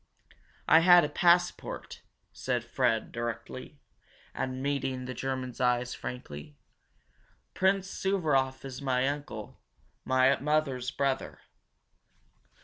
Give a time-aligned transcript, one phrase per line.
[0.67, 2.01] "I had a passport,"
[2.33, 3.77] said Fred directly,
[4.33, 6.57] and meeting the German's eyes frankly.
[7.53, 9.59] "Prince Suvaroff is my uncle,
[10.03, 11.41] my mother's brother.